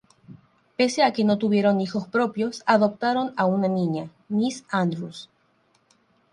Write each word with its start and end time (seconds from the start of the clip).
Pese 0.77 1.03
a 1.03 1.13
que 1.13 1.23
no 1.23 1.37
tuvieron 1.37 1.79
hijos 1.79 2.07
propios, 2.07 2.63
adoptaron 2.65 3.35
a 3.37 3.45
una 3.45 3.67
niña, 3.67 4.09
Miss 4.29 4.63
Andrews. 4.71 5.29